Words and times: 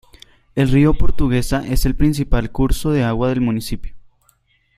El 0.55 0.69
Río 0.71 0.95
Portuguesa 0.95 1.63
es 1.67 1.85
el 1.85 1.95
principal 1.95 2.49
curso 2.51 2.89
de 2.91 3.03
agua 3.03 3.29
del 3.29 3.39
municipio. 3.41 3.93